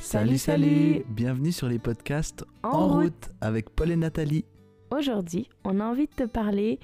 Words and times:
Salut, 0.00 0.38
salut 0.38 1.04
Bienvenue 1.08 1.52
sur 1.52 1.68
les 1.68 1.78
podcasts 1.78 2.44
En 2.62 2.88
route. 2.88 3.30
avec 3.40 3.70
Paul 3.70 3.90
et 3.90 3.96
Nathalie. 3.96 4.44
Aujourd'hui, 4.90 5.48
on 5.64 5.80
a 5.80 5.84
envie 5.84 6.06
de 6.06 6.12
te 6.12 6.24
parler 6.24 6.78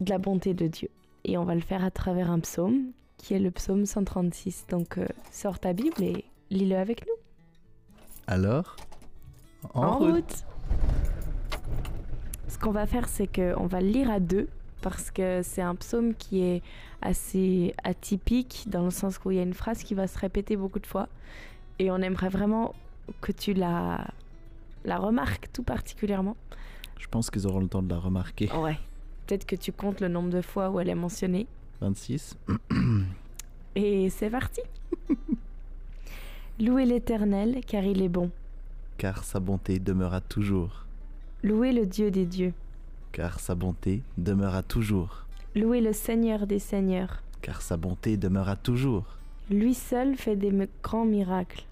de 0.00 0.10
la 0.10 0.18
bonté 0.18 0.54
de 0.54 0.66
Dieu. 0.66 0.88
Et 1.24 1.38
on 1.38 1.44
va 1.44 1.54
le 1.54 1.60
faire 1.60 1.84
à 1.84 1.90
travers 1.90 2.30
un 2.30 2.40
psaume, 2.40 2.90
qui 3.18 3.34
est 3.34 3.38
le 3.38 3.50
psaume 3.50 3.86
136. 3.86 4.66
Donc, 4.68 4.98
euh, 4.98 5.06
sors 5.30 5.58
ta 5.58 5.72
Bible 5.72 6.02
et 6.02 6.24
lis-le 6.50 6.76
avec 6.76 7.06
nous. 7.06 7.14
Alors 8.26 8.76
Ce 12.48 12.58
qu'on 12.58 12.72
va 12.72 12.86
faire, 12.86 13.08
c'est 13.08 13.26
qu'on 13.28 13.66
va 13.66 13.80
le 13.80 13.88
lire 13.88 14.10
à 14.10 14.20
deux, 14.20 14.48
parce 14.82 15.10
que 15.10 15.40
c'est 15.42 15.62
un 15.62 15.74
psaume 15.76 16.14
qui 16.14 16.42
est 16.42 16.62
assez 17.00 17.74
atypique, 17.84 18.64
dans 18.68 18.84
le 18.84 18.90
sens 18.90 19.18
où 19.24 19.30
il 19.30 19.36
y 19.36 19.40
a 19.40 19.42
une 19.44 19.54
phrase 19.54 19.82
qui 19.82 19.94
va 19.94 20.06
se 20.06 20.18
répéter 20.18 20.56
beaucoup 20.56 20.78
de 20.80 20.86
fois. 20.86 21.08
Et 21.78 21.90
on 21.90 21.96
aimerait 21.98 22.28
vraiment 22.28 22.74
que 23.20 23.32
tu 23.32 23.54
la, 23.54 24.06
la 24.84 24.98
remarques 24.98 25.48
tout 25.52 25.62
particulièrement. 25.62 26.36
Je 26.98 27.06
pense 27.08 27.30
qu'ils 27.30 27.46
auront 27.46 27.60
le 27.60 27.68
temps 27.68 27.82
de 27.82 27.90
la 27.90 27.98
remarquer. 27.98 28.50
Ouais. 28.52 28.78
Peut-être 29.26 29.46
que 29.46 29.56
tu 29.56 29.72
comptes 29.72 30.00
le 30.00 30.08
nombre 30.08 30.30
de 30.30 30.42
fois 30.42 30.70
où 30.70 30.80
elle 30.80 30.88
est 30.88 30.94
mentionnée. 30.94 31.46
26. 31.80 32.36
Et 33.74 34.10
c'est 34.10 34.30
parti. 34.30 34.60
Louez 36.60 36.84
l'Éternel, 36.84 37.60
car 37.66 37.82
il 37.82 38.02
est 38.02 38.08
bon. 38.08 38.30
Car 38.96 39.24
sa 39.24 39.40
bonté 39.40 39.80
demeura 39.80 40.20
toujours. 40.20 40.86
Louez 41.42 41.72
le 41.72 41.84
Dieu 41.84 42.10
des 42.10 42.26
dieux. 42.26 42.52
Car 43.10 43.40
sa 43.40 43.54
bonté 43.54 44.02
demeura 44.16 44.62
toujours. 44.62 45.26
Louez 45.56 45.80
le 45.80 45.92
Seigneur 45.92 46.46
des 46.46 46.58
seigneurs. 46.58 47.22
Car 47.42 47.60
sa 47.60 47.76
bonté 47.76 48.16
demeura 48.16 48.56
toujours. 48.56 49.04
Lui 49.50 49.74
seul 49.74 50.16
fait 50.16 50.36
des 50.36 50.52
grands 50.82 51.04
miracles. 51.04 51.64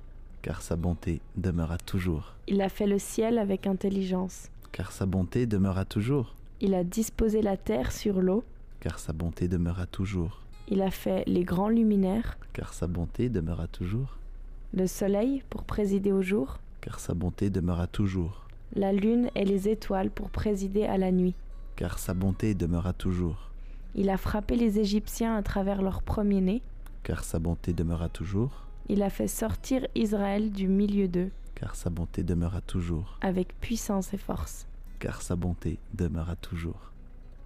Car 0.42 0.60
sa 0.62 0.76
bonté 0.76 1.20
demeura 1.36 1.78
toujours. 1.78 2.34
Il 2.48 2.60
a 2.60 2.68
fait 2.68 2.86
le 2.86 2.98
ciel 2.98 3.38
avec 3.38 3.66
intelligence. 3.66 4.48
Car 4.72 4.92
sa 4.92 5.06
bonté 5.06 5.46
demeura 5.46 5.84
toujours. 5.84 6.34
Il 6.60 6.74
a 6.74 6.84
disposé 6.84 7.42
la 7.42 7.56
terre 7.56 7.92
sur 7.92 8.20
l'eau. 8.20 8.44
Car 8.80 8.98
sa 8.98 9.12
bonté 9.12 9.48
demeura 9.48 9.86
toujours. 9.86 10.40
Il 10.68 10.82
a 10.82 10.90
fait 10.90 11.24
les 11.26 11.44
grands 11.44 11.68
luminaires, 11.68 12.38
Car 12.52 12.72
sa 12.72 12.86
bonté 12.86 13.28
demeura 13.28 13.66
toujours. 13.68 14.18
le 14.74 14.86
soleil 14.86 15.42
pour 15.50 15.64
présider 15.64 16.12
au 16.12 16.22
jour, 16.22 16.58
Car 16.80 16.98
sa 17.00 17.14
bonté 17.14 17.50
demeura 17.50 17.86
toujours. 17.86 18.46
la 18.74 18.92
lune 18.92 19.28
et 19.34 19.44
les 19.44 19.68
étoiles 19.68 20.10
pour 20.10 20.30
présider 20.30 20.84
à 20.84 20.96
la 20.98 21.10
nuit. 21.12 21.34
Car 21.76 21.98
sa 21.98 22.14
bonté 22.14 22.54
demeura 22.54 22.92
toujours. 22.92 23.50
Il 23.94 24.08
a 24.08 24.16
frappé 24.16 24.56
les 24.56 24.78
Égyptiens 24.78 25.36
à 25.36 25.42
travers 25.42 25.82
leur 25.82 26.02
premier-né. 26.02 26.62
Car 27.02 27.24
sa 27.24 27.38
bonté 27.38 27.72
demeura 27.72 28.08
toujours. 28.08 28.66
Il 28.88 29.02
a 29.02 29.10
fait 29.10 29.28
sortir 29.28 29.86
Israël 29.94 30.50
du 30.52 30.68
milieu 30.68 31.08
d'eux 31.08 31.30
Car 31.54 31.74
sa 31.74 31.90
bonté 31.90 32.22
demeura 32.22 32.60
toujours. 32.60 33.18
avec 33.20 33.58
puissance 33.60 34.12
et 34.14 34.18
force. 34.18 34.66
Car 34.98 35.22
sa 35.22 35.36
bonté 35.36 35.78
demeura 35.94 36.36
toujours. 36.36 36.92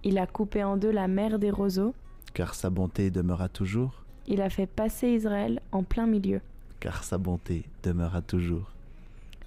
Il 0.03 0.17
a 0.19 0.27
coupé 0.27 0.63
en 0.63 0.77
deux 0.77 0.91
la 0.91 1.07
mer 1.07 1.39
des 1.39 1.49
roseaux. 1.51 1.93
Car 2.33 2.53
sa 2.53 2.69
bonté 2.69 3.09
demeura 3.09 3.49
toujours. 3.49 4.03
Il 4.27 4.41
a 4.41 4.49
fait 4.49 4.67
passer 4.67 5.09
Israël 5.09 5.61
en 5.71 5.83
plein 5.83 6.05
milieu. 6.05 6.41
Car 6.79 7.03
sa 7.03 7.17
bonté 7.17 7.63
demeura 7.83 8.21
toujours. 8.21 8.71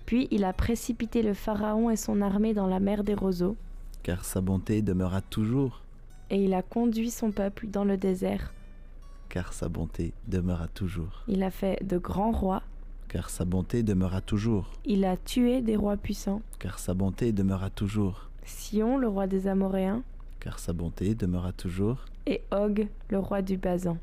Puis 0.06 0.26
il 0.32 0.42
a 0.44 0.52
précipité 0.52 1.22
le 1.22 1.34
Pharaon 1.34 1.88
et 1.90 1.96
son 1.96 2.20
armée 2.20 2.52
dans 2.54 2.66
la 2.66 2.80
mer 2.80 3.04
des 3.04 3.14
roseaux. 3.14 3.56
Car 4.02 4.24
sa 4.24 4.40
bonté 4.40 4.82
demeura 4.82 5.20
toujours. 5.20 5.82
Et 6.30 6.42
il 6.44 6.54
a 6.54 6.62
conduit 6.62 7.10
son 7.10 7.30
peuple 7.30 7.68
dans 7.68 7.84
le 7.84 7.96
désert. 7.96 8.52
Car 9.30 9.52
sa 9.52 9.68
bonté 9.68 10.12
demeura 10.26 10.68
toujours. 10.68 11.22
Il 11.28 11.42
a 11.42 11.50
fait 11.50 11.82
de 11.86 11.96
grands 11.98 12.32
rois. 12.32 12.62
Car 13.08 13.30
sa 13.30 13.44
bonté 13.44 13.82
demeura 13.82 14.20
toujours. 14.20 14.70
Il 14.84 15.04
a 15.04 15.16
tué 15.16 15.62
des 15.62 15.76
rois 15.76 15.96
puissants. 15.96 16.42
Car 16.58 16.78
sa 16.78 16.94
bonté 16.94 17.32
demeura 17.32 17.70
toujours. 17.70 18.28
Sion, 18.44 18.98
le 18.98 19.08
roi 19.08 19.26
des 19.26 19.46
Amoréens, 19.46 20.02
Car 20.40 20.58
sa 20.58 20.72
bonté 20.72 21.14
demeura 21.14 21.52
toujours. 21.52 22.04
et 22.26 22.42
Og, 22.52 22.88
le 23.08 23.18
roi 23.18 23.40
du 23.42 23.56
Basan. 23.56 23.98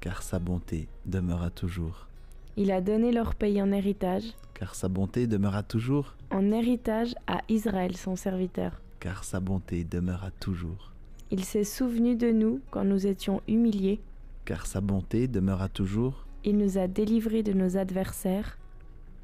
Car 0.00 0.22
sa 0.22 0.38
bonté 0.38 0.88
demeura 1.06 1.50
toujours. 1.50 2.06
Il 2.58 2.70
a 2.70 2.80
donné 2.80 3.12
leur 3.12 3.34
pays 3.34 3.60
en 3.62 3.72
héritage, 3.72 4.24
Car 4.54 4.74
sa 4.74 4.88
bonté 4.88 5.26
demeura 5.26 5.62
toujours. 5.62 6.14
en 6.30 6.50
héritage 6.50 7.14
à 7.26 7.40
Israël 7.48 7.96
son 7.96 8.14
serviteur. 8.16 8.72
Car 9.00 9.24
sa 9.24 9.40
bonté 9.40 9.84
demeura 9.84 10.30
toujours. 10.32 10.92
Il 11.30 11.44
s'est 11.44 11.64
souvenu 11.64 12.14
de 12.16 12.30
nous 12.30 12.60
quand 12.70 12.84
nous 12.84 13.06
étions 13.06 13.40
humiliés. 13.48 14.00
Car 14.46 14.64
sa 14.64 14.80
bonté 14.80 15.26
demeura 15.26 15.68
toujours. 15.68 16.24
Il 16.44 16.56
nous 16.56 16.78
a 16.78 16.86
délivrés 16.86 17.42
de 17.42 17.52
nos 17.52 17.76
adversaires. 17.76 18.58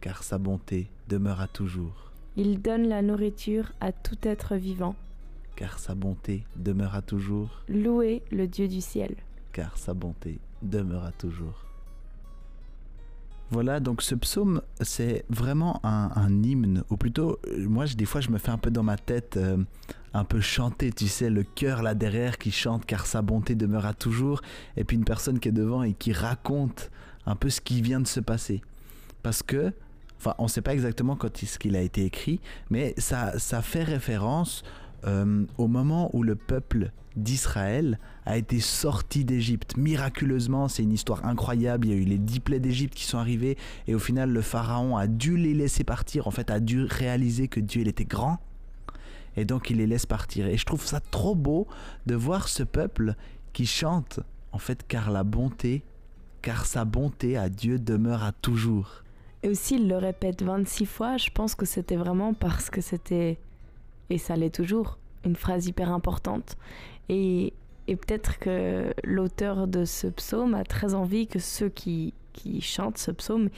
Car 0.01 0.25
sa 0.25 0.37
bonté 0.37 0.91
demeura 1.09 1.47
toujours. 1.47 2.11
Il 2.37 2.61
donne 2.61 2.89
la 2.89 3.03
nourriture 3.03 3.71
à 3.81 3.93
tout 3.93 4.19
être 4.25 4.57
vivant. 4.57 4.97
Car 5.55 5.79
sa 5.79 5.95
bonté 5.95 6.43
demeura 6.57 7.03
toujours. 7.03 7.63
Louez 7.69 8.25
le 8.33 8.49
Dieu 8.49 8.67
du 8.67 8.81
ciel. 8.81 9.15
Car 9.53 9.79
sa 9.79 9.95
bonté 9.95 10.41
demeura 10.61 11.13
toujours. 11.13 11.67
Voilà, 13.53 13.81
donc 13.81 14.01
ce 14.01 14.15
psaume, 14.15 14.63
c'est 14.81 15.27
vraiment 15.29 15.79
un, 15.85 16.43
hymne, 16.43 16.85
ou 16.89 16.97
plutôt, 16.97 17.39
euh, 17.49 17.69
moi, 17.69 17.85
je- 17.85 17.97
des 17.97 18.07
fois, 18.07 18.23
je 18.23 18.31
me 18.31 18.39
fais 18.39 18.51
un 18.51 18.57
peu 18.57 18.71
dans 18.71 18.83
ma 18.83 18.97
tête, 18.97 19.37
euh, 19.37 19.59
un 20.15 20.25
peu 20.25 20.41
chanter, 20.41 20.91
tu 20.91 21.07
sais, 21.07 21.29
le 21.29 21.43
cœur 21.43 21.83
là 21.83 21.95
derrière 21.95 22.39
qui 22.39 22.51
chante 22.51 22.87
car 22.87 23.05
sa 23.05 23.21
bonté 23.21 23.55
demeura 23.55 23.93
toujours, 23.93 24.41
et 24.79 24.85
puis 24.85 24.97
une 24.97 25.05
personne 25.05 25.39
qui 25.39 25.49
est 25.49 25.53
devant 25.53 25.83
et 25.83 25.93
qui 25.93 26.15
raconte 26.15 26.91
un 27.27 27.37
peu 27.37 27.51
ce 27.51 27.61
qui 27.61 27.83
vient 27.83 28.01
de 28.01 28.07
se 28.07 28.21
passer. 28.21 28.63
Parce 29.23 29.43
que, 29.43 29.73
enfin, 30.19 30.35
on 30.39 30.45
ne 30.45 30.49
sait 30.49 30.63
pas 30.63 30.73
exactement 30.73 31.15
quand 31.15 31.37
ce 31.37 31.59
qu'il 31.59 31.77
a 31.77 31.83
été 31.83 32.07
écrit, 32.07 32.41
mais 32.71 32.95
ça, 32.97 33.39
ça 33.39 33.61
fait 33.61 33.85
référence 33.85 34.63
euh, 35.05 35.45
au 35.59 35.69
moment 35.69 36.11
où 36.13 36.23
le 36.23 36.37
peuple 36.37 36.93
d'Israël 37.17 37.99
a 38.25 38.39
été 38.39 38.61
sorti 38.61 39.25
d'Égypte. 39.25 39.77
Miraculeusement, 39.77 40.69
c'est 40.69 40.83
une 40.83 40.93
histoire 40.93 41.25
incroyable. 41.27 41.87
Il 41.87 41.93
y 41.93 41.95
a 41.95 41.99
eu 41.99 42.05
les 42.05 42.19
dix 42.19 42.41
plaies 42.41 42.61
d'Égypte 42.61 42.95
qui 42.95 43.05
sont 43.05 43.19
arrivées 43.19 43.59
et 43.87 43.95
au 43.95 43.99
final, 43.99 44.31
le 44.31 44.41
pharaon 44.41 44.97
a 44.97 45.07
dû 45.07 45.37
les 45.37 45.55
laisser 45.55 45.85
partir. 45.85 46.27
En 46.27 46.31
fait, 46.31 46.51
a 46.51 46.61
dû 46.61 46.85
réaliser 46.85 47.49
que 47.49 47.61
Dieu 47.61 47.87
était 47.87 48.05
grand 48.05 48.39
et 49.37 49.45
donc 49.45 49.71
il 49.71 49.79
les 49.79 49.87
laisse 49.87 50.07
partir. 50.07 50.47
Et 50.47 50.57
je 50.57 50.65
trouve 50.65 50.85
ça 50.85 51.01
trop 51.01 51.35
beau 51.35 51.67
de 52.07 52.15
voir 52.15 52.49
ce 52.49 52.63
peuple 52.63 53.15
qui 53.53 53.67
chante 53.67 54.21
en 54.53 54.59
fait 54.59 54.87
car 54.87 55.11
la 55.11 55.25
bonté, 55.25 55.83
car 56.43 56.67
sa 56.67 56.85
bonté 56.85 57.37
à 57.37 57.49
Dieu 57.49 57.79
demeure 57.79 58.23
à 58.23 58.33
toujours. 58.33 59.03
Et 59.43 59.49
aussi, 59.49 59.75
il 59.75 59.89
le 59.89 59.97
répète 59.97 60.43
26 60.43 60.87
fois. 60.87 61.17
Je 61.17 61.31
pense 61.31 61.55
que 61.55 61.67
c'était 61.67 61.97
vraiment 61.97 62.33
parce 62.33 62.71
que 62.71 62.81
c'était, 62.81 63.39
et 64.13 64.19
ça 64.19 64.37
l'est 64.37 64.55
toujours, 64.55 64.99
une 65.25 65.37
phrase 65.37 65.67
hyper 65.67 65.91
importante. 65.91 66.59
Et, 67.09 67.55
et 67.89 67.97
peut-être 67.97 68.39
que 68.39 68.93
l'auteur 69.03 69.67
de 69.67 69.87
ce 69.87 70.07
psaume 70.07 70.55
a 70.55 70.65
très 70.65 70.93
envie 70.95 71.27
que 71.27 71.39
ceux 71.39 71.71
qui, 71.71 72.13
qui 72.35 72.61
chantent 72.61 72.99
ce 72.99 73.11
psaume, 73.11 73.49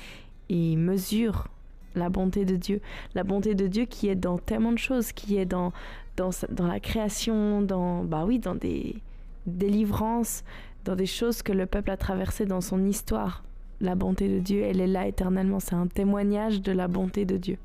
ils 0.49 0.79
mesurent 0.79 1.49
la 1.97 2.09
bonté 2.09 2.45
de 2.45 2.55
Dieu. 2.55 2.81
La 3.17 3.25
bonté 3.25 3.57
de 3.57 3.67
Dieu 3.67 3.85
qui 3.85 4.09
est 4.09 4.15
dans 4.15 4.39
tellement 4.39 4.71
de 4.71 4.79
choses, 4.79 5.11
qui 5.11 5.39
est 5.39 5.45
dans, 5.45 5.73
dans, 6.17 6.31
dans 6.51 6.69
la 6.69 6.79
création, 6.79 7.61
dans, 7.61 8.05
bah 8.05 8.25
oui, 8.25 8.39
dans 8.39 8.55
des 8.55 9.03
délivrances, 9.47 10.45
dans 10.85 10.95
des 10.95 11.07
choses 11.07 11.43
que 11.43 11.53
le 11.53 11.67
peuple 11.67 11.91
a 11.91 11.97
traversées 11.97 12.47
dans 12.47 12.61
son 12.61 12.85
histoire. 12.87 13.43
La 13.81 13.97
bonté 13.97 14.29
de 14.29 14.39
Dieu, 14.39 14.63
elle 14.63 14.81
est 14.81 14.87
là 14.87 15.09
éternellement. 15.09 15.59
C'est 15.59 15.75
un 15.75 15.89
témoignage 15.89 16.63
de 16.63 16.71
la 16.71 16.87
bonté 16.87 17.25
de 17.25 17.39
Dieu. 17.39 17.59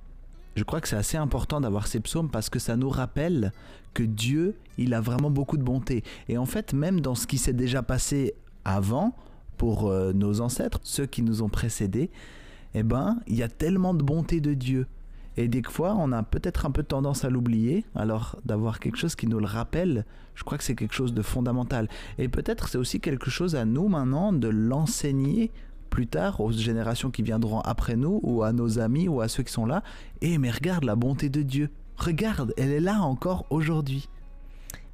Je 0.56 0.64
crois 0.64 0.82
que 0.82 0.88
c'est 0.88 0.96
assez 0.96 1.18
important 1.18 1.62
d'avoir 1.62 1.88
ces 1.88 2.00
psaumes 2.00 2.30
parce 2.30 2.50
que 2.50 2.60
ça 2.60 2.76
nous 2.76 2.90
rappelle 2.90 3.54
que 3.94 4.04
Dieu, 4.04 4.56
il 4.78 4.94
a 4.94 5.02
vraiment 5.02 5.30
beaucoup 5.30 5.58
de 5.58 5.64
bonté. 5.64 6.04
Et 6.28 6.38
en 6.38 6.46
fait, 6.46 6.74
même 6.74 7.02
dans 7.02 7.16
ce 7.16 7.28
qui 7.28 7.38
s'est 7.38 7.54
déjà 7.54 7.82
passé 7.82 8.34
avant, 8.66 9.16
pour 9.60 9.90
euh, 9.90 10.14
nos 10.14 10.42
ancêtres, 10.42 10.80
ceux 10.84 11.06
qui 11.06 11.22
nous 11.22 11.44
ont 11.44 11.50
précédés, 11.50 12.10
eh 12.74 12.82
ben, 12.82 13.20
il 13.28 13.36
y 13.36 13.44
a 13.44 13.50
tellement 13.50 13.94
de 13.94 14.02
bonté 14.02 14.42
de 14.42 14.56
Dieu. 14.56 14.88
Et 15.38 15.48
des 15.48 15.62
fois, 15.62 15.96
on 16.00 16.12
a 16.12 16.24
peut-être 16.24 16.66
un 16.66 16.72
peu 16.72 16.82
tendance 16.82 17.26
à 17.26 17.30
l'oublier. 17.30 17.86
Alors, 17.94 18.38
d'avoir 18.46 18.80
quelque 18.80 18.98
chose 18.98 19.16
qui 19.16 19.28
nous 19.28 19.40
le 19.40 19.46
rappelle, 19.46 20.06
je 20.34 20.44
crois 20.44 20.58
que 20.58 20.64
c'est 20.64 20.76
quelque 20.76 20.96
chose 20.96 21.14
de 21.14 21.22
fondamental. 21.22 21.88
Et 22.18 22.30
peut-être 22.30 22.70
c'est 22.70 22.78
aussi 22.78 23.00
quelque 23.00 23.30
chose 23.30 23.56
à 23.56 23.66
nous 23.66 23.90
maintenant 23.90 24.34
de 24.34 24.48
l'enseigner 24.48 25.52
plus 25.90 26.08
tard 26.08 26.40
aux 26.40 26.52
générations 26.52 27.12
qui 27.12 27.24
viendront 27.24 27.62
après 27.62 27.96
nous 27.96 28.20
ou 28.24 28.44
à 28.44 28.54
nos 28.54 28.80
amis 28.80 29.08
ou 29.08 29.22
à 29.22 29.28
ceux 29.28 29.44
qui 29.44 29.52
sont 29.52 29.66
là. 29.66 29.84
Et 30.22 30.38
mais 30.38 30.52
regarde 30.52 30.84
la 30.84 30.96
bonté 30.96 31.30
de 31.30 31.42
Dieu. 31.42 31.70
Regarde, 31.98 32.54
elle 32.58 32.72
est 32.72 32.80
là 32.80 33.02
encore 33.02 33.46
aujourd'hui. 33.50 34.08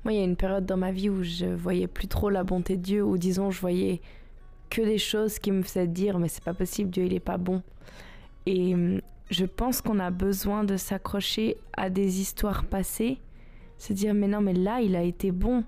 Moi, 0.04 0.14
il 0.14 0.18
y 0.18 0.22
a 0.22 0.24
une 0.24 0.36
période 0.36 0.66
dans 0.66 0.78
ma 0.78 0.92
vie 0.92 1.10
où 1.10 1.24
je 1.24 1.46
voyais 1.46 1.88
plus 1.88 2.08
trop 2.08 2.30
la 2.30 2.44
bonté 2.44 2.78
de 2.78 2.82
Dieu, 2.82 3.04
ou 3.04 3.18
disons, 3.18 3.50
je 3.50 3.60
voyais 3.60 4.02
que 4.70 4.82
des 4.82 5.00
choses 5.00 5.40
qui 5.40 5.52
me 5.52 5.64
faisaient 5.64 5.88
dire, 5.88 6.20
mais 6.20 6.28
c'est 6.28 6.44
pas 6.44 6.54
possible, 6.54 6.92
Dieu, 6.92 7.06
il 7.06 7.14
est 7.14 7.20
pas 7.20 7.38
bon. 7.38 7.64
Et 8.46 8.76
hum, 8.76 9.02
je 9.32 9.46
pense 9.46 9.82
qu'on 9.82 10.00
a 10.00 10.12
besoin 10.12 10.64
de 10.64 10.78
s'accrocher 10.78 11.58
à 11.76 11.90
des 11.90 12.22
histoires 12.22 12.66
passées, 12.66 13.18
se 13.80 13.94
dire, 13.94 14.14
mais 14.14 14.28
non, 14.28 14.42
mais 14.42 14.54
là, 14.54 14.82
il 14.82 14.96
a 14.96 15.02
été 15.02 15.32
bon. 15.32 15.64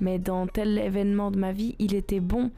Mais 0.00 0.18
dans 0.18 0.46
tel 0.46 0.78
événement 0.78 1.30
de 1.30 1.38
ma 1.38 1.52
vie, 1.52 1.76
il 1.78 1.94
était 1.94 2.20
bon. 2.20 2.50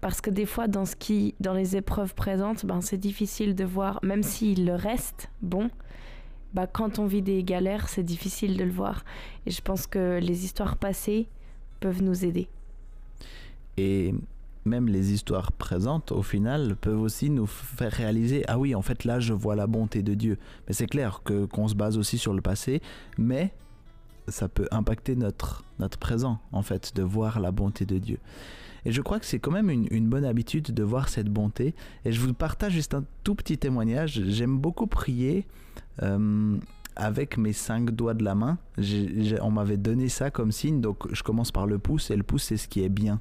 Parce 0.00 0.20
que 0.20 0.30
des 0.30 0.46
fois, 0.46 0.66
dans, 0.66 0.86
ce 0.86 0.96
qui, 0.96 1.34
dans 1.40 1.52
les 1.52 1.76
épreuves 1.76 2.14
présentes, 2.14 2.64
ben, 2.64 2.80
c'est 2.80 2.98
difficile 2.98 3.54
de 3.54 3.64
voir, 3.64 4.00
même 4.02 4.22
s'il 4.22 4.64
le 4.64 4.74
reste 4.74 5.30
bon, 5.42 5.70
bah, 6.54 6.66
quand 6.66 6.98
on 6.98 7.06
vit 7.06 7.22
des 7.22 7.44
galères, 7.44 7.88
c'est 7.88 8.02
difficile 8.02 8.56
de 8.56 8.64
le 8.64 8.72
voir. 8.72 9.04
Et 9.46 9.50
je 9.50 9.60
pense 9.60 9.86
que 9.86 10.18
les 10.20 10.44
histoires 10.44 10.76
passées 10.76 11.28
peuvent 11.80 12.02
nous 12.02 12.24
aider. 12.24 12.48
Et 13.76 14.14
même 14.64 14.88
les 14.88 15.12
histoires 15.12 15.52
présentes, 15.52 16.12
au 16.12 16.22
final, 16.22 16.76
peuvent 16.76 17.00
aussi 17.00 17.30
nous 17.30 17.46
faire 17.46 17.92
réaliser 17.92 18.44
ah 18.48 18.58
oui, 18.58 18.74
en 18.74 18.82
fait, 18.82 19.04
là, 19.04 19.20
je 19.20 19.32
vois 19.32 19.54
la 19.54 19.66
bonté 19.66 20.02
de 20.02 20.14
Dieu. 20.14 20.38
Mais 20.66 20.74
c'est 20.74 20.86
clair 20.86 21.22
que 21.24 21.44
qu'on 21.44 21.68
se 21.68 21.74
base 21.74 21.96
aussi 21.98 22.18
sur 22.18 22.34
le 22.34 22.42
passé, 22.42 22.82
mais 23.16 23.52
ça 24.28 24.48
peut 24.48 24.68
impacter 24.70 25.16
notre 25.16 25.64
notre 25.80 25.98
présent, 25.98 26.38
en 26.52 26.62
fait, 26.62 26.94
de 26.94 27.02
voir 27.02 27.40
la 27.40 27.50
bonté 27.50 27.86
de 27.86 27.98
Dieu. 27.98 28.18
Et 28.84 28.92
je 28.92 29.02
crois 29.02 29.18
que 29.18 29.26
c'est 29.26 29.38
quand 29.38 29.50
même 29.50 29.70
une, 29.70 30.08
bonne 30.08 30.24
habitude 30.24 30.72
de 30.72 30.82
voir 30.82 31.08
cette 31.08 31.28
bonté. 31.28 31.74
Et 32.04 32.12
je 32.12 32.20
vous 32.20 32.32
partage 32.32 32.72
juste 32.72 32.94
un 32.94 33.04
tout 33.24 33.34
petit 33.34 33.58
témoignage. 33.58 34.22
J'aime 34.28 34.58
beaucoup 34.58 34.86
prier 34.86 35.46
euh, 36.02 36.56
avec 36.96 37.36
mes 37.36 37.52
cinq 37.52 37.90
doigts 37.90 38.14
de 38.14 38.24
la 38.24 38.34
main. 38.34 38.58
on 39.42 39.50
m'avait 39.50 39.76
donné 39.76 40.08
ça 40.08 40.30
comme 40.30 40.52
signe, 40.52 40.80
donc 40.80 41.12
je 41.12 41.22
commence 41.22 41.52
par 41.52 41.66
le 41.66 41.78
pouce, 41.78 42.10
et 42.10 42.16
le 42.16 42.22
pouce 42.22 42.44
c'est 42.44 42.56
ce 42.56 42.68
qui 42.68 42.82
est 42.82 42.88
bien. 42.88 43.20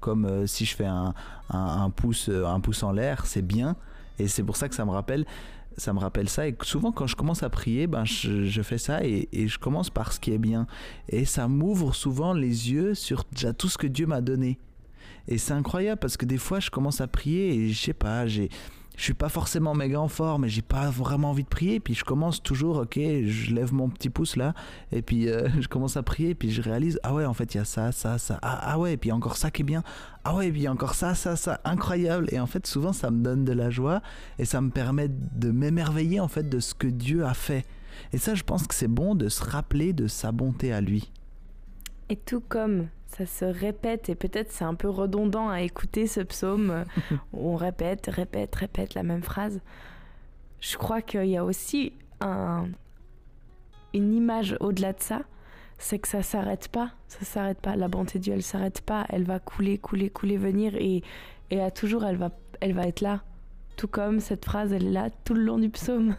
Comme 0.00 0.24
euh, 0.24 0.46
si 0.46 0.64
je 0.64 0.76
fais 0.76 0.86
un, 0.86 1.14
un, 1.50 1.90
pouce, 1.90 2.28
euh, 2.28 2.46
un 2.46 2.60
pouce 2.60 2.82
en 2.82 2.92
l'air, 2.92 3.26
c'est 3.26 3.42
bien. 3.42 3.76
Et 4.18 4.28
c'est 4.28 4.42
pour 4.42 4.56
ça 4.56 4.68
que 4.68 4.74
ça 4.74 4.84
me 4.84 4.90
rappelle 4.90 5.26
ça 5.76 5.92
me 5.92 5.98
rappelle 5.98 6.28
ça. 6.28 6.48
Et 6.48 6.56
souvent, 6.62 6.92
quand 6.92 7.06
je 7.06 7.16
commence 7.16 7.42
à 7.42 7.50
prier, 7.50 7.86
ben, 7.86 8.04
je, 8.04 8.62
fais 8.62 8.78
ça 8.78 9.04
et, 9.04 9.28
et, 9.32 9.48
je 9.48 9.58
commence 9.58 9.90
par 9.90 10.12
ce 10.12 10.20
qui 10.20 10.32
est 10.32 10.38
bien. 10.38 10.66
Et 11.08 11.24
ça 11.24 11.48
m'ouvre 11.48 11.94
souvent 11.94 12.32
les 12.32 12.70
yeux 12.70 12.94
sur 12.94 13.24
déjà 13.32 13.52
tout 13.52 13.68
ce 13.68 13.78
que 13.78 13.86
Dieu 13.86 14.06
m'a 14.06 14.20
donné. 14.20 14.58
Et 15.28 15.38
c'est 15.38 15.52
incroyable 15.52 15.98
parce 15.98 16.16
que 16.16 16.24
des 16.24 16.38
fois, 16.38 16.60
je 16.60 16.70
commence 16.70 17.00
à 17.00 17.06
prier 17.06 17.54
et 17.54 17.68
je 17.68 17.80
sais 17.80 17.92
pas, 17.92 18.26
j'ai 18.26 18.48
je 18.96 19.02
suis 19.02 19.14
pas 19.14 19.28
forcément 19.28 19.74
méga 19.74 20.00
en 20.00 20.08
forme 20.08 20.46
j'ai 20.46 20.62
pas 20.62 20.90
vraiment 20.90 21.30
envie 21.30 21.44
de 21.44 21.48
prier. 21.48 21.80
Puis 21.80 21.94
je 21.94 22.04
commence 22.04 22.42
toujours 22.42 22.78
ok 22.78 22.96
je 22.96 23.54
lève 23.54 23.72
mon 23.72 23.88
petit 23.88 24.10
pouce 24.10 24.36
là 24.36 24.54
et 24.92 25.02
puis 25.02 25.28
euh, 25.28 25.48
je 25.60 25.68
commence 25.68 25.96
à 25.96 26.02
prier 26.02 26.34
puis 26.34 26.50
je 26.50 26.62
réalise 26.62 26.98
ah 27.02 27.14
ouais 27.14 27.24
en 27.24 27.34
fait 27.34 27.54
il 27.54 27.58
y 27.58 27.60
a 27.60 27.64
ça 27.64 27.92
ça 27.92 28.18
ça 28.18 28.38
ah, 28.42 28.58
ah 28.62 28.78
ouais 28.78 28.94
et 28.94 28.96
puis 28.96 29.12
encore 29.12 29.36
ça 29.36 29.50
qui 29.50 29.62
est 29.62 29.64
bien 29.64 29.82
ah 30.24 30.34
ouais 30.34 30.48
et 30.48 30.52
puis 30.52 30.68
encore 30.68 30.94
ça 30.94 31.14
ça 31.14 31.36
ça 31.36 31.60
incroyable. 31.64 32.28
Et 32.32 32.40
en 32.40 32.46
fait 32.46 32.66
souvent 32.66 32.92
ça 32.92 33.10
me 33.10 33.22
donne 33.22 33.44
de 33.44 33.52
la 33.52 33.70
joie 33.70 34.00
et 34.38 34.44
ça 34.44 34.60
me 34.60 34.70
permet 34.70 35.08
de 35.08 35.50
m'émerveiller 35.50 36.20
en 36.20 36.28
fait 36.28 36.48
de 36.48 36.60
ce 36.60 36.74
que 36.74 36.86
Dieu 36.86 37.24
a 37.24 37.34
fait. 37.34 37.64
Et 38.12 38.18
ça 38.18 38.34
je 38.34 38.42
pense 38.42 38.66
que 38.66 38.74
c'est 38.74 38.88
bon 38.88 39.14
de 39.14 39.28
se 39.28 39.42
rappeler 39.42 39.92
de 39.92 40.06
sa 40.06 40.32
bonté 40.32 40.72
à 40.72 40.80
lui 40.80 41.12
et 42.08 42.16
tout 42.16 42.40
comme 42.40 42.88
ça 43.06 43.26
se 43.26 43.44
répète 43.44 44.08
et 44.08 44.14
peut-être 44.14 44.52
c'est 44.52 44.64
un 44.64 44.74
peu 44.74 44.88
redondant 44.88 45.48
à 45.48 45.62
écouter 45.62 46.06
ce 46.06 46.20
psaume 46.20 46.84
où 47.32 47.50
on 47.50 47.56
répète, 47.56 48.10
répète, 48.12 48.54
répète 48.54 48.94
la 48.94 49.02
même 49.02 49.22
phrase. 49.22 49.60
Je 50.60 50.76
crois 50.76 51.02
qu'il 51.02 51.26
y 51.26 51.36
a 51.36 51.44
aussi 51.44 51.92
un, 52.20 52.66
une 53.94 54.12
image 54.12 54.56
au-delà 54.60 54.92
de 54.92 55.00
ça, 55.00 55.22
c'est 55.78 55.98
que 55.98 56.08
ça 56.08 56.22
s'arrête 56.22 56.68
pas, 56.68 56.90
ça 57.08 57.24
s'arrête 57.24 57.60
pas. 57.60 57.76
La 57.76 57.88
bonté 57.88 58.18
de 58.18 58.24
Dieu, 58.24 58.34
elle 58.34 58.42
s'arrête 58.42 58.80
pas, 58.80 59.06
elle 59.08 59.24
va 59.24 59.38
couler, 59.38 59.78
couler, 59.78 60.10
couler, 60.10 60.36
venir 60.36 60.74
et, 60.76 61.02
et 61.50 61.60
à 61.60 61.70
toujours, 61.70 62.04
elle 62.04 62.16
va, 62.16 62.30
elle 62.60 62.72
va 62.72 62.86
être 62.86 63.00
là. 63.00 63.22
Tout 63.76 63.88
comme 63.88 64.20
cette 64.20 64.44
phrase, 64.44 64.72
elle 64.72 64.86
est 64.86 64.92
là 64.92 65.10
tout 65.24 65.34
le 65.34 65.42
long 65.42 65.58
du 65.58 65.68
psaume. 65.68 66.16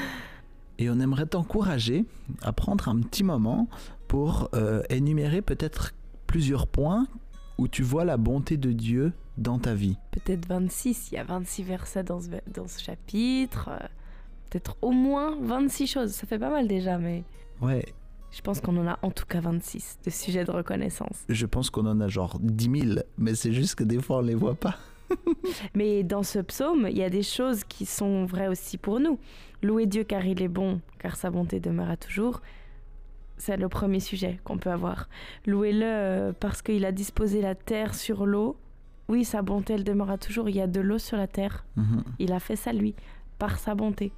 et 0.78 0.90
on 0.90 1.00
aimerait 1.00 1.26
t'encourager 1.26 2.04
à 2.42 2.52
prendre 2.52 2.88
un 2.88 3.00
petit 3.00 3.24
moment 3.24 3.68
pour 4.14 4.48
euh, 4.54 4.80
énumérer 4.90 5.42
peut-être 5.42 5.92
plusieurs 6.28 6.68
points 6.68 7.08
où 7.58 7.66
tu 7.66 7.82
vois 7.82 8.04
la 8.04 8.16
bonté 8.16 8.56
de 8.56 8.70
Dieu 8.70 9.12
dans 9.38 9.58
ta 9.58 9.74
vie 9.74 9.98
Peut-être 10.12 10.46
26, 10.46 11.10
il 11.10 11.16
y 11.16 11.18
a 11.18 11.24
26 11.24 11.64
versets 11.64 12.04
dans 12.04 12.20
ce, 12.20 12.28
dans 12.46 12.68
ce 12.68 12.80
chapitre. 12.80 13.70
Euh, 13.72 13.86
peut-être 14.48 14.76
au 14.82 14.92
moins 14.92 15.36
26 15.40 15.88
choses. 15.88 16.12
Ça 16.12 16.28
fait 16.28 16.38
pas 16.38 16.50
mal 16.50 16.68
déjà, 16.68 16.96
mais. 16.96 17.24
Ouais. 17.60 17.84
Je 18.30 18.40
pense 18.40 18.60
qu'on 18.60 18.76
en 18.76 18.86
a 18.86 19.00
en 19.02 19.10
tout 19.10 19.26
cas 19.26 19.40
26 19.40 19.98
de 20.04 20.10
sujets 20.10 20.44
de 20.44 20.52
reconnaissance. 20.52 21.24
Je 21.28 21.46
pense 21.46 21.68
qu'on 21.68 21.86
en 21.86 22.00
a 22.00 22.06
genre 22.06 22.38
10 22.40 22.82
000, 22.82 23.00
mais 23.18 23.34
c'est 23.34 23.52
juste 23.52 23.74
que 23.74 23.82
des 23.82 24.00
fois 24.00 24.18
on 24.18 24.22
les 24.22 24.36
voit 24.36 24.54
pas. 24.54 24.76
mais 25.74 26.04
dans 26.04 26.22
ce 26.22 26.38
psaume, 26.38 26.86
il 26.88 26.96
y 26.96 27.02
a 27.02 27.10
des 27.10 27.24
choses 27.24 27.64
qui 27.64 27.84
sont 27.84 28.26
vraies 28.26 28.46
aussi 28.46 28.78
pour 28.78 29.00
nous. 29.00 29.18
Louer 29.60 29.86
Dieu 29.86 30.04
car 30.04 30.24
il 30.24 30.40
est 30.40 30.46
bon, 30.46 30.80
car 31.00 31.16
sa 31.16 31.32
bonté 31.32 31.58
demeura 31.58 31.96
toujours. 31.96 32.42
C'est 33.36 33.56
le 33.56 33.68
premier 33.68 34.00
sujet 34.00 34.38
qu'on 34.44 34.58
peut 34.58 34.70
avoir. 34.70 35.08
Louez-le 35.46 35.84
euh, 35.84 36.32
parce 36.38 36.62
qu'il 36.62 36.84
a 36.84 36.92
disposé 36.92 37.40
la 37.40 37.54
terre 37.54 37.94
sur 37.94 38.26
l'eau. 38.26 38.56
Oui, 39.08 39.24
sa 39.24 39.42
bonté, 39.42 39.74
elle 39.74 39.84
demeura 39.84 40.18
toujours. 40.18 40.48
Il 40.48 40.56
y 40.56 40.60
a 40.60 40.66
de 40.66 40.80
l'eau 40.80 40.98
sur 40.98 41.16
la 41.16 41.26
terre. 41.26 41.64
Mhm. 41.76 42.04
Il 42.18 42.32
a 42.32 42.40
fait 42.40 42.56
ça, 42.56 42.72
lui, 42.72 42.94
par 43.38 43.58
sa 43.58 43.74
bonté. 43.74 44.12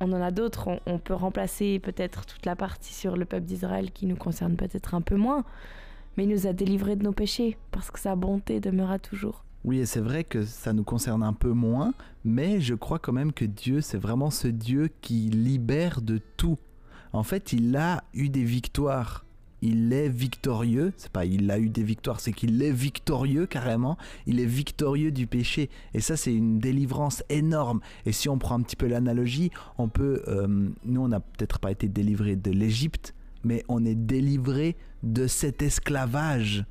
On 0.00 0.12
en 0.12 0.20
a 0.20 0.30
d'autres. 0.30 0.68
On, 0.68 0.80
on, 0.86 0.98
peut 0.98 1.14
remplacer 1.14 1.78
peut-être 1.78 2.26
toute 2.26 2.44
la 2.46 2.54
partie 2.54 2.92
sur 2.92 3.16
le 3.16 3.24
peuple 3.24 3.46
d'Israël 3.46 3.90
qui 3.90 4.06
nous 4.06 4.16
concerne 4.16 4.56
peut-être 4.56 4.94
un 4.94 5.00
peu 5.00 5.16
moins. 5.16 5.44
Mais 6.16 6.24
il 6.24 6.30
nous 6.30 6.46
a 6.46 6.52
délivrés 6.52 6.96
de 6.96 7.04
nos 7.04 7.12
péchés 7.12 7.56
parce 7.70 7.90
que 7.90 7.98
sa 7.98 8.14
bonté 8.14 8.60
demeura 8.60 8.98
toujours. 8.98 9.44
Oui, 9.64 9.78
et 9.78 9.86
c'est 9.86 10.00
vrai 10.00 10.24
que 10.24 10.44
ça 10.44 10.72
nous 10.72 10.82
concerne 10.82 11.22
un 11.22 11.32
peu 11.32 11.52
moins, 11.52 11.94
mais 12.24 12.60
je 12.60 12.74
crois 12.74 12.98
quand 12.98 13.12
même 13.12 13.32
que 13.32 13.44
Dieu, 13.44 13.80
c'est 13.80 13.98
vraiment 13.98 14.30
ce 14.30 14.48
Dieu 14.48 14.90
qui 15.00 15.30
libère 15.30 16.02
de 16.02 16.18
tout 16.36 16.58
en 17.12 17.22
fait, 17.22 17.52
il 17.52 17.76
a 17.76 18.04
eu 18.14 18.28
des 18.28 18.44
victoires. 18.44 19.24
Il 19.64 19.92
est 19.92 20.08
victorieux. 20.08 20.92
C'est 20.96 21.12
pas 21.12 21.24
il 21.24 21.48
a 21.50 21.58
eu 21.58 21.68
des 21.68 21.84
victoires, 21.84 22.18
c'est 22.18 22.32
qu'il 22.32 22.60
est 22.62 22.72
victorieux 22.72 23.46
carrément. 23.46 23.96
Il 24.26 24.40
est 24.40 24.46
victorieux 24.46 25.12
du 25.12 25.28
péché. 25.28 25.70
Et 25.94 26.00
ça, 26.00 26.16
c'est 26.16 26.34
une 26.34 26.58
délivrance 26.58 27.22
énorme. 27.28 27.80
Et 28.04 28.12
si 28.12 28.28
on 28.28 28.38
prend 28.38 28.56
un 28.56 28.62
petit 28.62 28.76
peu 28.76 28.86
l'analogie, 28.86 29.50
on 29.78 29.88
peut. 29.88 30.22
Euh, 30.26 30.68
nous, 30.84 31.00
on 31.00 31.08
n'a 31.08 31.20
peut-être 31.20 31.60
pas 31.60 31.70
été 31.70 31.86
délivrés 31.86 32.34
de 32.34 32.50
l'Égypte, 32.50 33.14
mais 33.44 33.64
on 33.68 33.84
est 33.84 33.94
délivré 33.94 34.76
de 35.04 35.28
cet 35.28 35.62
esclavage 35.62 36.64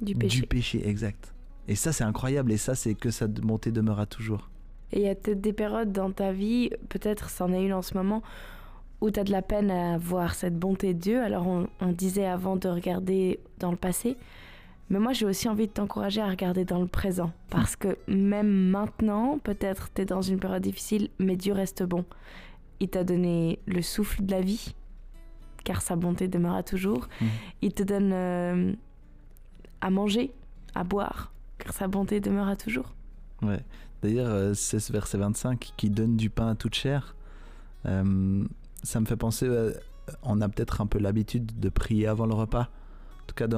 du 0.00 0.14
péché. 0.14 0.40
Du 0.40 0.46
péché, 0.46 0.88
exact. 0.88 1.34
Et 1.68 1.74
ça, 1.74 1.92
c'est 1.92 2.04
incroyable. 2.04 2.52
Et 2.52 2.58
ça, 2.58 2.76
c'est 2.76 2.94
que 2.94 3.10
sa 3.10 3.26
montée 3.42 3.72
demeura 3.72 4.06
toujours. 4.06 4.50
Et 4.92 5.00
il 5.00 5.04
y 5.04 5.08
a 5.08 5.14
peut-être 5.16 5.40
des 5.40 5.52
périodes 5.52 5.90
dans 5.90 6.12
ta 6.12 6.32
vie, 6.32 6.70
peut-être 6.88 7.28
c'en 7.28 7.52
est 7.52 7.64
une 7.64 7.72
en 7.72 7.82
ce 7.82 7.94
moment, 7.94 8.22
où 9.00 9.10
tu 9.10 9.20
as 9.20 9.24
de 9.24 9.32
la 9.32 9.42
peine 9.42 9.70
à 9.70 9.98
voir 9.98 10.34
cette 10.34 10.58
bonté 10.58 10.94
de 10.94 10.98
Dieu. 10.98 11.22
Alors 11.22 11.46
on, 11.46 11.92
disait 11.92 12.26
avant 12.26 12.56
de 12.56 12.68
regarder 12.68 13.40
dans 13.58 13.70
le 13.70 13.76
passé, 13.76 14.16
mais 14.90 14.98
moi 14.98 15.12
j'ai 15.12 15.26
aussi 15.26 15.48
envie 15.48 15.66
de 15.66 15.72
t'encourager 15.72 16.20
à 16.20 16.28
regarder 16.28 16.64
dans 16.64 16.80
le 16.80 16.86
présent. 16.86 17.32
Parce 17.50 17.76
que 17.76 17.98
même 18.08 18.70
maintenant, 18.70 19.38
peut-être 19.38 19.92
tu 19.92 20.02
es 20.02 20.04
dans 20.04 20.22
une 20.22 20.38
période 20.38 20.62
difficile, 20.62 21.10
mais 21.18 21.36
Dieu 21.36 21.52
reste 21.52 21.82
bon. 21.82 22.04
Il 22.80 22.88
t'a 22.88 23.04
donné 23.04 23.58
le 23.66 23.82
souffle 23.82 24.24
de 24.24 24.30
la 24.30 24.40
vie, 24.40 24.74
car 25.64 25.82
sa 25.82 25.96
bonté 25.96 26.28
demeura 26.28 26.62
toujours. 26.62 27.08
Mmh. 27.20 27.26
Il 27.62 27.72
te 27.72 27.82
donne 27.82 28.10
euh, 28.12 28.72
à 29.80 29.90
manger, 29.90 30.32
à 30.74 30.84
boire, 30.84 31.32
car 31.58 31.72
sa 31.72 31.88
bonté 31.88 32.20
demeura 32.20 32.56
toujours. 32.56 32.94
Ouais. 33.42 33.60
D'ailleurs, 34.02 34.54
c'est 34.54 34.78
ce 34.78 34.92
verset 34.92 35.18
25 35.18 35.72
qui 35.76 35.88
donne 35.88 36.16
du 36.16 36.28
pain 36.28 36.48
à 36.48 36.54
toute 36.54 36.74
chair. 36.74 37.16
Euh, 37.86 38.44
ça 38.86 39.00
me 39.00 39.06
fait 39.06 39.16
penser, 39.16 39.46
euh, 39.46 39.72
on 40.22 40.40
a 40.40 40.48
peut-être 40.48 40.80
un 40.80 40.86
peu 40.86 40.98
l'habitude 40.98 41.58
de 41.58 41.68
prier 41.68 42.06
avant 42.06 42.26
le 42.26 42.34
repas. 42.34 42.68
En 43.22 43.26
tout 43.26 43.34
cas, 43.34 43.48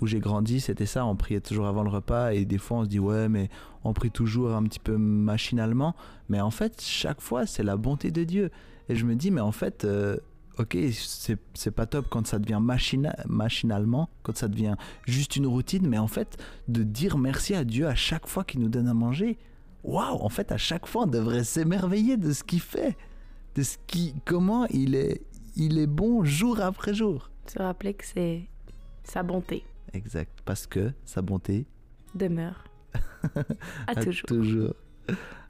où 0.00 0.06
j'ai 0.06 0.18
grandi, 0.18 0.58
c'était 0.58 0.86
ça, 0.86 1.06
on 1.06 1.14
priait 1.14 1.40
toujours 1.40 1.66
avant 1.66 1.84
le 1.84 1.90
repas 1.90 2.32
et 2.32 2.44
des 2.44 2.58
fois 2.58 2.78
on 2.78 2.84
se 2.84 2.88
dit 2.88 2.98
ouais, 2.98 3.28
mais 3.28 3.48
on 3.84 3.92
prie 3.92 4.10
toujours 4.10 4.52
un 4.52 4.64
petit 4.64 4.80
peu 4.80 4.96
machinalement. 4.96 5.94
Mais 6.28 6.40
en 6.40 6.50
fait, 6.50 6.82
chaque 6.82 7.20
fois, 7.20 7.46
c'est 7.46 7.62
la 7.62 7.76
bonté 7.76 8.10
de 8.10 8.24
Dieu. 8.24 8.50
Et 8.88 8.96
je 8.96 9.04
me 9.04 9.14
dis, 9.14 9.30
mais 9.30 9.40
en 9.40 9.52
fait, 9.52 9.84
euh, 9.84 10.16
ok, 10.58 10.76
c'est 11.54 11.70
pas 11.70 11.86
top 11.86 12.06
quand 12.10 12.26
ça 12.26 12.40
devient 12.40 12.58
machina, 12.60 13.14
machinalement, 13.26 14.08
quand 14.24 14.36
ça 14.36 14.48
devient 14.48 14.74
juste 15.06 15.36
une 15.36 15.46
routine, 15.46 15.86
mais 15.86 15.98
en 15.98 16.08
fait, 16.08 16.42
de 16.66 16.82
dire 16.82 17.16
merci 17.16 17.54
à 17.54 17.62
Dieu 17.62 17.86
à 17.86 17.94
chaque 17.94 18.26
fois 18.26 18.42
qu'il 18.42 18.60
nous 18.60 18.68
donne 18.68 18.88
à 18.88 18.94
manger. 18.94 19.38
Waouh, 19.84 20.18
en 20.20 20.28
fait, 20.28 20.50
à 20.50 20.56
chaque 20.56 20.86
fois, 20.86 21.04
on 21.04 21.06
devrait 21.06 21.44
s'émerveiller 21.44 22.16
de 22.16 22.32
ce 22.32 22.42
qu'il 22.42 22.60
fait 22.60 22.96
de 23.56 23.62
ce 23.62 23.78
qui, 23.86 24.14
comment 24.26 24.66
il 24.66 24.94
est, 24.94 25.22
il 25.56 25.78
est 25.78 25.86
bon 25.86 26.24
jour 26.24 26.60
après 26.60 26.94
jour. 26.94 27.30
Se 27.46 27.58
rappeler 27.58 27.94
que 27.94 28.04
c'est 28.04 28.48
sa 29.02 29.22
bonté. 29.22 29.64
Exact, 29.94 30.40
parce 30.44 30.66
que 30.66 30.92
sa 31.06 31.22
bonté 31.22 31.66
demeure 32.14 32.64
à, 33.86 33.94
toujours. 33.94 34.26
toujours. 34.26 34.74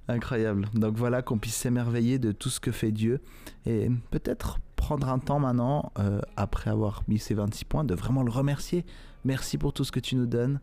Incroyable. 0.09 0.69
Donc 0.75 0.97
voilà 0.97 1.21
qu'on 1.23 1.39
puisse 1.39 1.57
s'émerveiller 1.57 2.21
de 2.21 2.31
tout 2.31 2.49
ce 2.49 2.61
que 2.61 2.71
fait 2.71 2.93
Dieu 2.93 3.21
et 3.67 3.91
peut-être 4.13 4.61
prendre 4.77 5.09
un 5.09 5.19
temps 5.19 5.41
maintenant, 5.41 5.91
euh, 5.99 6.21
après 6.37 6.71
avoir 6.71 7.03
mis 7.09 7.19
ces 7.19 7.35
26 7.35 7.65
points, 7.65 7.85
de 7.85 7.95
vraiment 7.95 8.23
le 8.23 8.31
remercier. 8.31 8.87
Merci 9.25 9.59
pour 9.59 9.73
tout 9.73 9.83
ce 9.83 9.91
que 9.91 9.99
tu 9.99 10.15
nous 10.15 10.27
donnes 10.27 10.61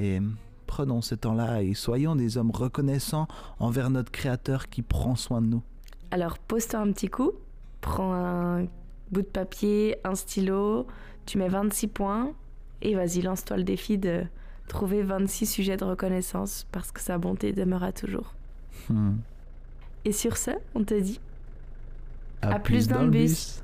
et 0.00 0.18
prenons 0.66 1.00
ce 1.00 1.14
temps-là 1.14 1.62
et 1.62 1.74
soyons 1.74 2.16
des 2.16 2.38
hommes 2.38 2.50
reconnaissants 2.50 3.28
envers 3.60 3.88
notre 3.88 4.10
Créateur 4.10 4.68
qui 4.68 4.82
prend 4.82 5.14
soin 5.14 5.40
de 5.40 5.46
nous. 5.46 5.62
Alors 6.12 6.38
pose-toi 6.38 6.78
un 6.78 6.92
petit 6.92 7.08
coup, 7.08 7.32
prends 7.80 8.12
un 8.12 8.66
bout 9.10 9.22
de 9.22 9.26
papier, 9.26 9.96
un 10.04 10.14
stylo, 10.14 10.86
tu 11.24 11.38
mets 11.38 11.48
26 11.48 11.88
points 11.88 12.32
et 12.82 12.94
vas-y, 12.94 13.22
lance-toi 13.22 13.56
le 13.56 13.64
défi 13.64 13.96
de 13.96 14.22
trouver 14.68 15.02
26 15.02 15.46
sujets 15.46 15.78
de 15.78 15.84
reconnaissance 15.84 16.66
parce 16.70 16.92
que 16.92 17.00
sa 17.00 17.16
bonté 17.16 17.52
demeurera 17.52 17.92
toujours. 17.92 18.34
Hmm. 18.90 19.14
Et 20.04 20.12
sur 20.12 20.36
ce, 20.36 20.50
on 20.74 20.84
te 20.84 20.94
dit 20.94 21.18
à, 22.42 22.58
plus, 22.58 22.88
dans, 22.88 23.02
le 23.02 23.10
bus. 23.10 23.62